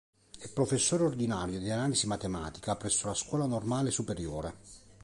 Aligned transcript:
È 0.39 0.47
professore 0.49 1.03
ordinario 1.03 1.59
di 1.59 1.69
analisi 1.69 2.07
matematica 2.07 2.75
presso 2.75 3.05
la 3.05 3.13
Scuola 3.13 3.45
Normale 3.45 3.91
Superiore. 3.91 4.55